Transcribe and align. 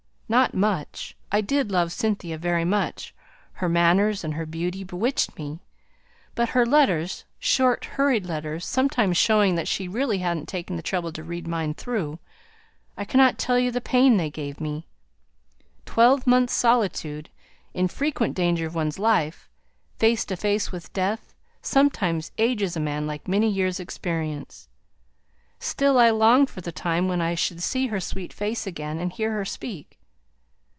"Not 0.31 0.53
much. 0.53 1.17
I 1.29 1.41
did 1.41 1.73
love 1.73 1.91
Cynthia 1.91 2.37
very 2.37 2.63
much. 2.63 3.13
Her 3.55 3.67
manners 3.67 4.23
and 4.23 4.35
her 4.35 4.45
beauty 4.45 4.85
bewitched 4.85 5.37
me; 5.37 5.59
but 6.35 6.51
her 6.51 6.65
letters, 6.65 7.25
short, 7.37 7.83
hurried 7.83 8.25
letters, 8.25 8.65
sometimes 8.65 9.17
showing 9.17 9.55
that 9.55 9.67
she 9.67 9.89
really 9.89 10.19
hadn't 10.19 10.47
taken 10.47 10.77
the 10.77 10.81
trouble 10.81 11.11
to 11.11 11.23
read 11.25 11.49
mine 11.49 11.73
through, 11.73 12.17
I 12.95 13.03
cannot 13.03 13.37
tell 13.37 13.59
you 13.59 13.71
the 13.71 13.81
pain 13.81 14.15
they 14.15 14.29
gave 14.29 14.61
me! 14.61 14.87
Twelve 15.85 16.25
months' 16.25 16.53
solitude, 16.55 17.29
in 17.73 17.89
frequent 17.89 18.33
danger 18.33 18.65
of 18.67 18.73
one's 18.73 18.97
life 18.99 19.49
face 19.99 20.23
to 20.23 20.37
face 20.37 20.71
with 20.71 20.93
death 20.93 21.35
sometimes 21.61 22.31
ages 22.37 22.77
a 22.77 22.79
man 22.79 23.05
like 23.05 23.27
many 23.27 23.49
years' 23.49 23.81
experience. 23.81 24.69
Still 25.59 25.97
I 25.99 26.09
longed 26.09 26.49
for 26.49 26.61
the 26.61 26.71
time 26.71 27.09
when 27.09 27.19
I 27.19 27.35
should 27.35 27.61
see 27.61 27.87
her 27.87 27.99
sweet 27.99 28.31
face 28.31 28.65
again, 28.65 28.97
and 28.97 29.11
hear 29.11 29.33
her 29.33 29.43
speak. 29.43 29.97